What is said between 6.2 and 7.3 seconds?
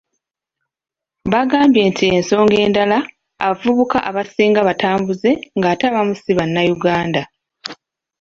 bannayuganda.